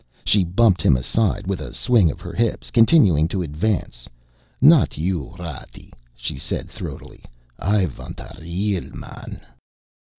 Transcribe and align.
She 0.25 0.43
bumped 0.43 0.81
him 0.81 0.97
aside 0.97 1.45
with 1.45 1.61
a 1.61 1.75
swing 1.75 2.09
of 2.09 2.21
her 2.21 2.33
hips, 2.33 2.71
continuing 2.71 3.27
to 3.27 3.43
advance. 3.43 4.09
"Not 4.59 4.97
you, 4.97 5.35
Ratty," 5.37 5.93
she 6.15 6.37
said 6.37 6.71
throatily. 6.71 7.23
"I 7.59 7.85
vant 7.85 8.19
a 8.19 8.35
real 8.41 8.89
man." 8.95 9.41